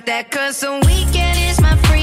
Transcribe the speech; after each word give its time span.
that 0.00 0.30
cause 0.30 0.60
the 0.60 0.72
weekend 0.86 1.38
is 1.38 1.60
my 1.60 1.76
free 1.84 2.01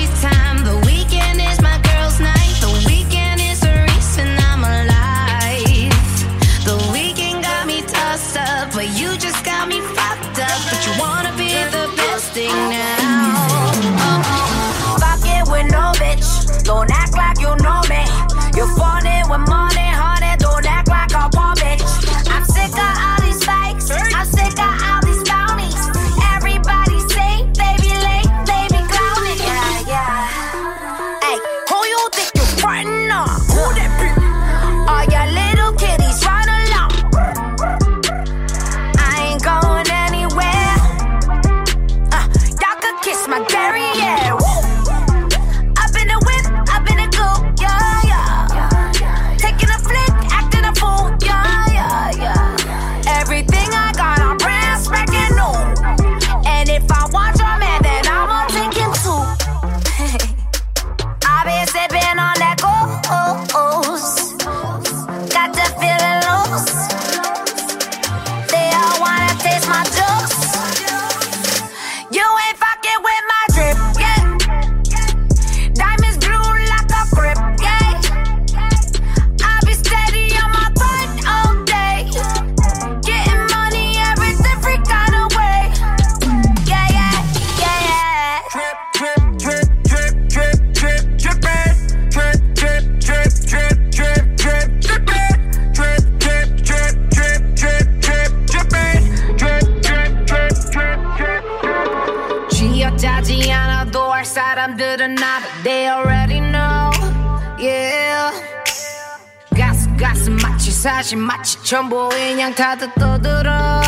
사실 110.80 111.18
마치 111.18 111.62
전부 111.62 112.10
인양 112.16 112.56
다들 112.56 112.90
떠들어. 112.98 113.82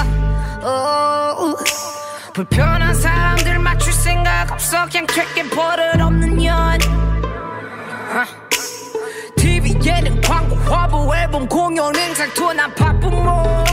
오, 0.62 1.56
불편한 2.34 2.94
사람들 2.94 3.60
맞출 3.60 3.94
생각 3.94 4.52
없어. 4.52 4.86
그냥 4.90 5.08
될게 5.08 5.44
버릇 5.44 6.02
없는 6.02 6.38
년. 6.38 6.78
TV 9.38 9.74
예능 9.86 10.20
광고 10.20 10.58
화보 10.70 11.16
앨범 11.16 11.48
공연 11.48 11.96
행사 11.96 12.28
투어 12.34 12.52
난 12.52 12.76
바쁜 12.76 13.10
몸 13.10 13.71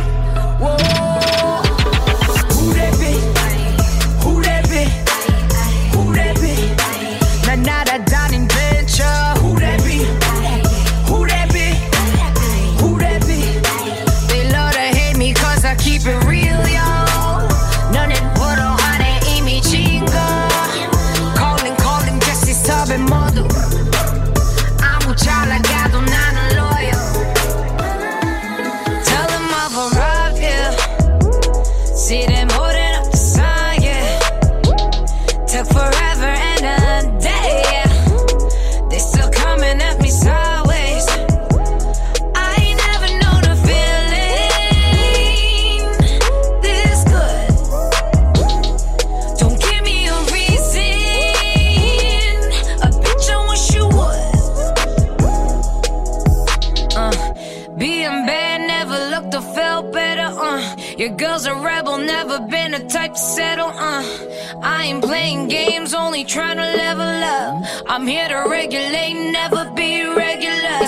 ain't 64.89 65.05
playing 65.05 65.49
games, 65.49 65.93
only 65.95 66.25
trying 66.25 66.57
to 66.57 66.69
level 66.85 67.03
up. 67.03 67.65
I'm 67.87 68.07
here 68.07 68.29
to 68.29 68.45
regulate, 68.49 69.15
never 69.33 69.71
be 69.77 70.05
regular. 70.05 70.88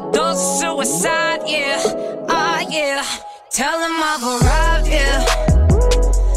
A 0.00 0.36
suicide, 0.36 1.42
yeah. 1.46 2.26
Ah, 2.28 2.64
yeah. 2.70 3.04
Tell 3.50 3.78
them 3.80 3.96
I've 4.02 4.22
arrived, 4.22 4.88
yeah. 4.88 5.24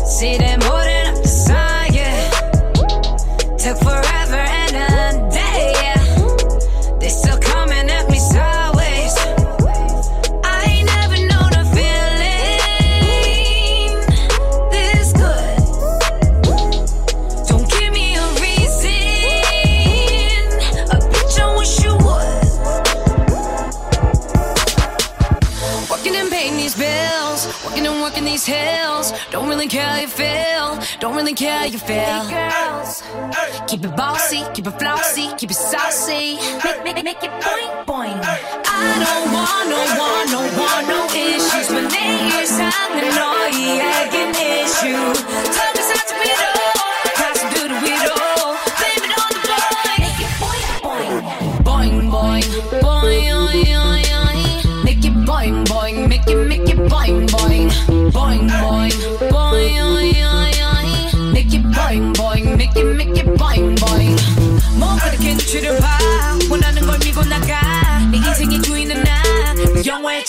See 0.06 0.38
them 0.38 0.60
more 0.60 0.83
than 0.83 1.13
the 1.21 1.27
sign, 1.27 1.94
yeah. 1.94 2.30
Took 3.57 3.77
forever 3.77 4.23
really 29.63 29.69
care 29.69 29.88
how 29.88 30.00
you 30.00 30.07
feel. 30.07 31.00
Don't 31.00 31.15
really 31.15 31.33
care 31.33 31.60
how 31.60 31.65
you 31.65 31.80
feel. 31.80 33.65
Keep 33.68 33.86
it 33.86 33.95
bossy, 33.95 34.44
keep 34.54 34.68
it 34.68 34.71
flossy, 34.71 35.30
keep 35.38 35.51
it 35.51 35.56
saucy. 35.56 36.38
Make, 36.63 36.83
make, 36.83 37.04
make 37.04 37.24
it 37.24 37.31
point. 37.86 38.19
I 38.19 38.92
don't 39.04 39.31
want 39.31 39.69
no 39.69 39.81
one, 40.04 40.27
no 40.31 40.42
one, 40.60 40.88
no 40.88 41.06
issues. 41.15 41.69
My 41.69 41.81
name 41.88 42.31
is 42.42 42.60
an 42.60 42.74
annoying 43.07 43.80
issue. 44.63 45.73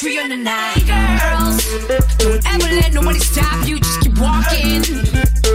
free 0.05 0.19
on 0.21 0.29
the 0.29 0.37
night. 0.37 0.85
Girls, 0.85 1.57
don't 2.21 2.45
ever 2.53 2.69
let 2.77 2.93
nobody 2.93 3.21
stop 3.21 3.67
you. 3.67 3.81
Just 3.81 4.01
keep 4.03 4.19
walking. 4.21 4.85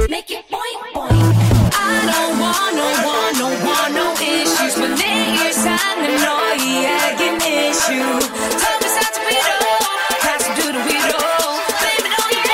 Make 0.10 0.32
it 0.34 0.46
point. 0.50 0.78
I 1.78 1.94
don't 2.10 2.34
want 2.42 2.72
no 2.82 2.88
one, 3.14 3.34
no 3.44 3.50
one, 3.76 3.92
no 3.94 4.08
issues. 4.18 4.74
My 4.82 4.90
name 4.90 5.38
is 5.46 5.62
yeah, 5.62 7.10
I 7.10 7.14
can 7.20 7.38
issue. 7.38 8.10
Time 8.62 8.80
to 8.82 8.90
start 8.96 9.12
to 9.18 9.22
be 9.30 9.38
Got 10.26 10.40
to 10.46 10.52
do 10.58 10.66
the 10.74 10.82
weirdo. 10.88 11.22
Baby, 11.86 12.10
don't 12.18 12.34
you 12.34 12.50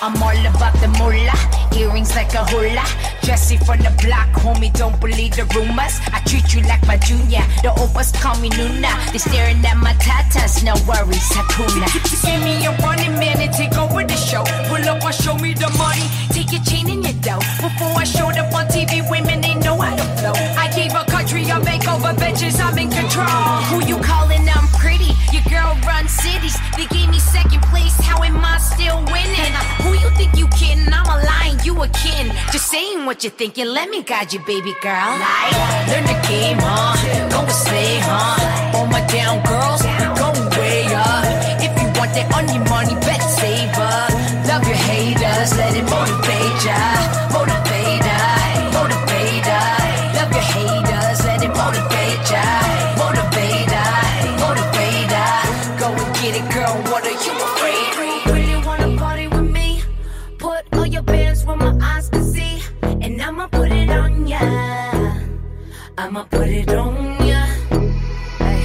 I'm 0.00 0.16
all 0.24 0.40
about 0.52 0.74
the 0.80 0.88
moolah. 0.96 1.38
Earrings 1.76 2.12
like 2.16 2.32
a 2.32 2.44
hula 2.48 3.07
Jessi 3.22 3.58
from 3.64 3.78
the 3.78 3.90
block, 4.02 4.28
homie, 4.40 4.72
don't 4.72 4.98
believe 5.00 5.36
the 5.36 5.44
rumors. 5.54 6.00
I 6.12 6.20
treat 6.26 6.54
you 6.54 6.62
like 6.62 6.84
my 6.86 6.96
junior. 6.96 7.42
The 7.62 7.70
oppas 7.76 8.12
call 8.14 8.38
me 8.40 8.50
Nuna. 8.50 8.92
They 9.12 9.18
staring 9.18 9.64
at 9.64 9.76
my 9.76 9.92
tatas, 9.94 10.64
no 10.64 10.74
worries, 10.88 11.28
Hakuna. 11.34 11.88
Give 12.24 12.42
me 12.42 12.64
a 12.66 12.72
running 12.84 13.14
man 13.18 13.40
and 13.40 13.52
take 13.52 13.76
over 13.76 14.04
the 14.04 14.16
show. 14.16 14.44
Pull 14.68 14.84
up 14.88 15.04
and 15.04 15.14
show 15.14 15.36
me 15.36 15.54
the 15.54 15.68
money. 15.76 16.06
Take 16.32 16.52
your 16.52 16.62
chain 16.62 16.88
and 16.88 17.02
your 17.04 17.18
dough. 17.20 17.42
Before 17.60 17.92
I 17.96 18.04
showed 18.04 18.36
up 18.38 18.52
on 18.54 18.66
TV, 18.68 19.02
women 19.10 19.40
they 19.40 19.54
know 19.54 19.76
how 19.80 19.94
to 19.96 20.06
flow. 20.18 20.36
I 20.56 20.70
gave 20.74 20.94
a 20.94 21.04
country 21.10 21.42
a 21.44 21.58
makeover, 21.60 22.14
bitches, 22.14 22.60
I'm 22.60 22.78
in 22.78 22.90
control. 22.90 23.26
Who 23.72 23.84
you 23.86 23.98
calling? 24.02 24.48
I'm 24.48 24.68
pretty. 24.78 25.12
Your 25.32 25.44
girl 25.50 25.76
runs 25.86 26.12
cities. 26.12 26.56
They 26.76 26.86
gave 26.86 27.10
me 27.10 27.18
second 27.18 27.62
place. 27.68 27.96
How 28.00 28.22
am 28.22 28.38
I 28.44 28.58
still 28.58 29.00
winning? 29.12 29.52
Who 29.82 29.92
you 29.98 30.10
think 30.16 30.36
you 30.36 30.46
kidding? 30.48 30.92
I'm 30.92 31.07
you. 31.86 32.32
Just 32.52 32.68
saying 32.70 33.06
what 33.06 33.22
you're 33.22 33.32
thinking. 33.32 33.66
Let 33.66 33.90
me 33.90 34.02
guide 34.02 34.32
you, 34.32 34.40
baby 34.40 34.74
girl. 34.82 35.12
Like, 35.18 35.52
learn 35.88 36.04
the 36.04 36.18
game, 36.26 36.58
huh? 36.60 36.96
Go 37.30 37.40
and 37.40 37.50
slay, 37.50 37.98
huh? 38.02 38.76
All 38.76 38.86
my 38.86 39.04
down 39.06 39.42
girls, 39.46 39.82
we 39.82 40.04
going 40.18 40.48
way 40.58 40.86
up. 40.94 41.24
If 41.62 41.72
you 41.80 41.88
want 41.98 42.12
that 42.14 42.32
onion 42.34 42.64
money, 42.68 42.94
I'ma 66.00 66.22
put 66.30 66.46
it 66.46 66.70
on 66.70 66.94
ya. 67.26 67.42
Ay. 68.38 68.62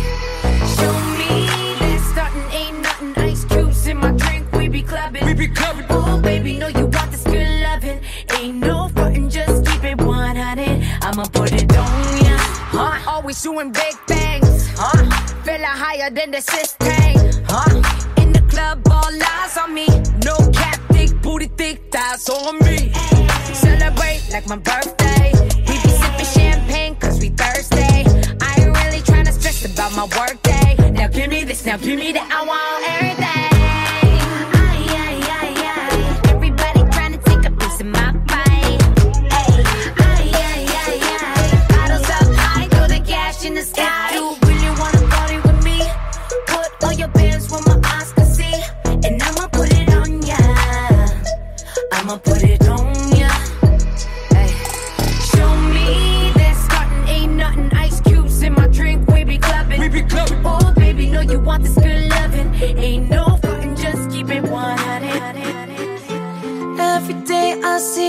Show 0.76 0.94
me 1.18 1.48
that 1.82 2.00
starting 2.14 2.50
ain't 2.54 2.80
nothing. 2.84 3.24
Ice 3.24 3.44
cubes 3.46 3.88
in 3.88 3.98
my 3.98 4.12
drink, 4.12 4.52
we 4.52 4.68
be 4.70 4.84
clubbing. 4.84 5.26
We 5.26 5.34
be 5.34 5.48
clubbing. 5.48 5.88
Oh 5.90 6.22
baby, 6.22 6.60
know 6.60 6.68
you 6.68 6.86
want 6.86 7.10
this 7.10 7.24
good 7.24 7.62
loving. 7.64 8.02
Ain't 8.38 8.58
no 8.58 8.88
frontin', 8.90 9.32
just 9.32 9.66
keep 9.66 9.84
it 9.84 9.98
100. 9.98 10.84
I'ma 11.02 11.24
put 11.34 11.52
it 11.54 11.76
on 11.76 12.18
ya. 12.24 12.38
Huh? 12.70 13.12
Always 13.12 13.42
doing 13.42 13.72
big 13.72 13.96
things. 14.06 14.70
Huh? 14.78 15.10
Feeling 15.44 15.64
higher 15.64 16.12
than 16.12 16.30
the 16.30 16.42
system. 16.42 16.94
Huh? 17.50 18.22
In 18.22 18.32
the 18.32 18.42
club, 18.42 18.88
all 18.92 19.12
eyes 19.12 19.58
on 19.58 19.74
me. 19.74 19.88
No 20.24 20.38
cap, 20.52 20.80
thick 20.92 21.20
booty 21.24 21.48
thick 21.58 21.92
thighs 21.92 22.30
on 22.30 22.60
me. 22.60 22.94
Celebrate 23.56 24.22
like 24.32 24.48
my 24.48 24.58
birthday. 24.58 25.32
We 25.68 25.82
be 25.82 25.90
sipping 25.90 26.26
champagne 26.26 26.73
my 30.08 30.20
work 30.20 30.42
day. 30.42 30.76
Now 30.92 31.08
give 31.08 31.30
me 31.30 31.44
this, 31.44 31.66
now 31.66 31.78
give 31.78 31.98
me 31.98 32.12
that. 32.14 32.30
I 32.32 32.44
want 32.46 32.84
everything. 32.90 33.54
Ay, 34.54 34.86
ay, 34.98 35.34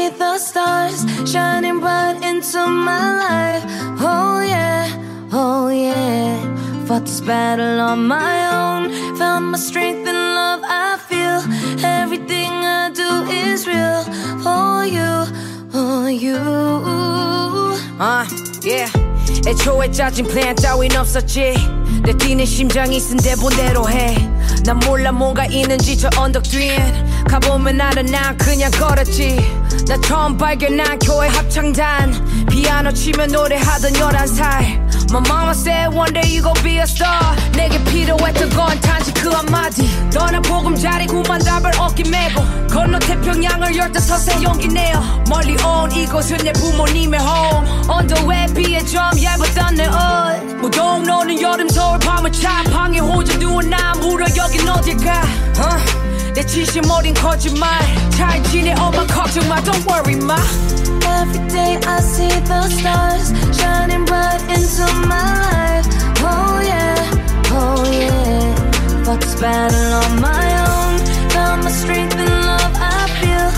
see 0.04 0.10
the 0.10 0.38
stars 0.38 1.06
shining 1.26 1.80
bright 1.80 2.20
into 2.22 2.60
my 2.68 3.06
life. 3.24 3.64
Oh 4.02 4.42
yeah, 4.42 4.90
oh 5.32 5.70
yeah. 5.70 6.36
Fought 6.86 7.06
this 7.06 7.22
battle 7.22 7.80
on 7.80 8.06
my 8.06 8.40
own. 8.60 9.16
Found 9.18 9.52
my 9.52 9.58
strength 9.58 10.06
in 10.06 10.16
love. 10.40 10.62
I 10.66 10.98
feel 11.08 11.40
everything 11.86 12.52
I 12.52 12.92
do 12.94 13.10
is 13.32 13.66
real 13.68 14.04
for 14.44 14.84
you, 14.86 15.12
for 15.72 16.10
you. 16.12 16.40
아, 18.00 18.26
yeah. 18.66 18.92
애초에 19.48 19.92
짜진 19.92 20.26
플랜 20.28 20.56
따윈 20.56 20.98
없었지. 20.98 21.54
내 22.04 22.14
뛰는 22.18 22.46
심장이 22.46 23.00
쓴 23.00 23.18
대본대로 23.18 23.90
해. 23.90 24.16
난 24.66 24.78
몰라 24.80 25.12
뭔가 25.12 25.46
있는지 25.46 25.98
저 25.98 26.10
언덕 26.18 26.44
뒤엔 26.44 27.13
가보면 27.29 27.81
알아 27.81 28.03
난 28.03 28.37
그냥 28.39 28.71
걸었지. 28.73 29.37
나 29.89 29.97
처음 30.01 30.37
발견한 30.37 30.99
교회 31.01 31.29
합창단. 31.29 32.47
피아노 32.51 32.93
치며 32.93 33.27
노래하던 33.27 33.93
11살. 33.93 34.85
My 35.11 35.23
mama 35.29 35.51
said 35.53 35.95
one 35.95 36.13
day 36.13 36.27
you 36.35 36.43
gon' 36.43 36.55
be 36.63 36.77
a 36.79 36.83
star. 36.83 37.37
내게 37.57 37.83
필요했던 37.85 38.51
건 38.51 38.81
단지 38.81 39.13
그 39.15 39.29
한마디. 39.31 39.89
너는 40.13 40.43
보금자리 40.43 41.07
구만 41.07 41.39
답을 41.41 41.71
얻기 41.79 42.09
메고. 42.11 42.43
건너 42.69 42.99
태평양을 42.99 43.77
열다섯에 43.77 44.43
용기 44.43 44.69
내어. 44.69 45.01
멀리 45.29 45.57
온 45.63 45.91
이곳은 45.93 46.39
내 46.39 46.53
부모님의 46.53 47.21
home. 47.21 47.89
언더에 47.89 48.47
비해 48.55 48.85
좀 48.85 49.01
얇았던 49.23 49.75
내 49.77 49.87
옷 49.87 50.55
무더운 50.61 51.03
노는 51.05 51.41
여름 51.41 51.69
서울 51.69 51.99
밤은 51.99 52.33
차. 52.33 52.63
방에 52.65 52.99
호주 52.99 53.39
누운 53.39 53.69
나. 53.71 53.93
물어 54.01 54.25
여긴 54.37 54.69
어딜까? 54.69 55.21
어? 55.21 56.04
내 56.34 56.46
진심 56.46 56.90
어린 56.90 57.14
거짓말 57.14 57.70
잘 58.12 58.42
지내 58.44 58.74
엄마 58.74 59.06
걱정 59.08 59.48
마 59.48 59.62
don't 59.64 59.86
worry 59.88 60.16
마 60.24 60.36
Every 61.22 61.48
day 61.50 61.80
I 61.86 62.00
see 62.02 62.30
the 62.48 62.62
stars 62.70 63.34
shining 63.60 64.06
bright 64.06 64.42
into 64.50 64.86
my 65.06 65.20
life. 65.44 65.88
Oh 66.24 66.62
yeah, 66.64 67.52
oh 67.52 67.84
yeah. 67.92 69.04
Fought 69.04 69.22
this 69.22 69.36
battle 69.36 69.94
on 70.00 70.22
my 70.22 70.46
own. 70.70 71.00
Found 71.32 71.64
my 71.66 71.72
strength 71.72 72.16
in 72.16 72.30
love. 72.30 72.74
I 72.80 73.08
feel 73.20 73.50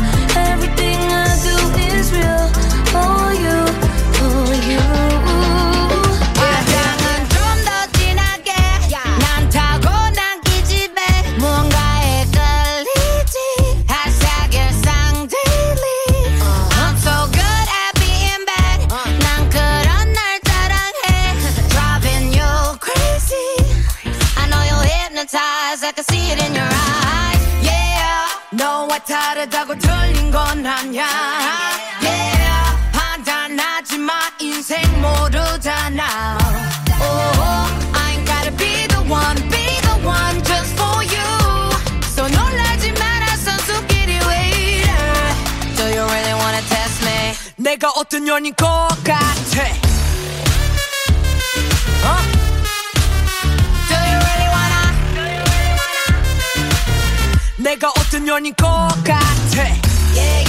hypnotized 25.25 25.83
I 25.83 25.91
can 25.95 26.03
see 26.05 26.31
it 26.31 26.39
in 26.45 26.53
your 26.53 26.71
eyes 26.93 27.41
Yeah 27.65 28.27
너와 28.51 28.99
다르다고 28.99 29.77
틀린 29.77 30.31
건 30.31 30.65
아냐 30.65 31.05
Yeah 32.01 32.91
판단하지마 32.93 34.11
인생 34.39 34.81
모르잖아 35.01 36.37
Oh 37.01 37.65
I 37.93 38.13
ain't 38.13 38.25
gotta 38.25 38.51
be 38.57 38.87
the 38.87 39.01
one 39.09 39.37
Be 39.49 39.65
the 39.89 39.97
one 40.05 40.37
just 40.43 40.71
for 40.77 40.97
you 41.03 41.29
So 42.13 42.27
놀라지 42.27 42.91
마라 42.93 43.25
선수끼리 43.37 44.19
왜 44.27 44.49
이래 44.49 44.91
Do 45.77 45.83
you 45.89 46.03
really 46.05 46.33
wanna 46.33 46.61
test 46.69 47.03
me 47.03 47.33
내가 47.57 47.89
어떤 47.91 48.23
년인 48.25 48.53
것 48.55 48.65
같아 49.03 49.63
어? 52.03 52.34
내가 57.76 57.90
어떤 57.90 58.24
년인 58.24 58.54
것 58.54 58.66
같아? 59.04 59.68
Yeah 60.14 60.45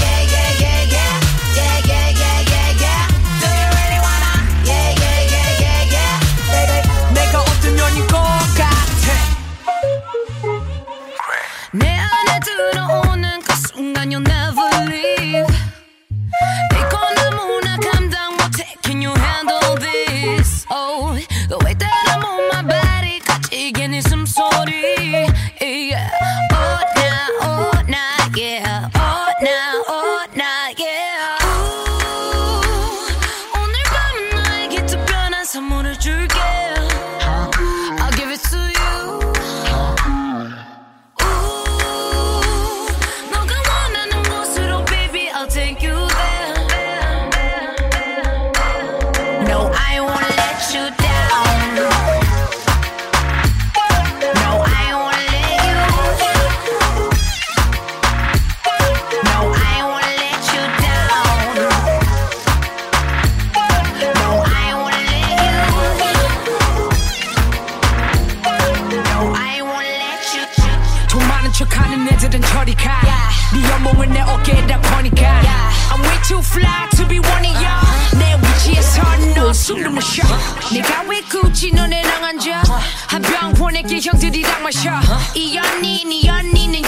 한병 83.10 83.54
보낼게 83.54 84.00
형들이랑 84.02 84.64
마셔. 84.64 84.90
이 85.36 85.58
언니 85.58 86.06
언니는 86.30 86.82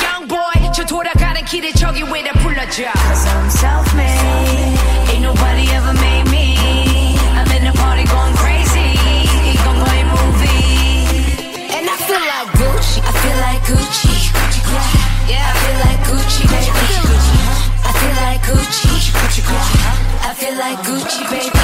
저 0.73 0.85
돌아가는 0.85 1.43
길에 1.43 1.71
저기 1.73 2.01
불러줘? 2.35 2.83
Cause 2.93 3.27
I'm 3.27 3.49
self-made. 3.49 4.79
Ain't 5.09 5.21
nobody 5.21 5.67
ever 5.75 5.93
made 5.99 6.29
me. 6.31 6.55
I'm 7.35 7.51
in 7.51 7.63
the 7.65 7.73
party 7.75 8.05
going 8.05 8.35
crazy. 8.37 8.95
이건 9.51 9.83
거의 9.83 10.03
movie. 10.05 11.03
And 11.75 11.89
I 11.89 11.97
feel 11.99 12.23
like 12.23 12.47
Gucci. 12.55 13.03
I 13.03 13.11
feel 13.19 13.37
like 13.43 13.61
Gucci. 13.67 14.31
Yeah. 15.27 15.43
I 15.43 15.59
feel 15.59 15.77
like 15.83 15.99
Gucci 16.07 16.47
baby. 16.47 16.71
I 17.83 17.91
feel 17.99 18.15
like 18.23 18.41
Gucci. 18.47 18.87
I 20.23 20.33
feel 20.33 20.55
like 20.55 20.79
Gucci 20.87 21.29
baby. 21.29 21.58